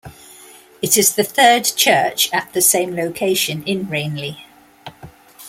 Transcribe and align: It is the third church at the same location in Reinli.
It 0.81 0.97
is 0.97 1.13
the 1.13 1.23
third 1.23 1.63
church 1.63 2.33
at 2.33 2.53
the 2.53 2.61
same 2.63 2.95
location 2.95 3.63
in 3.65 3.85
Reinli. 3.85 4.41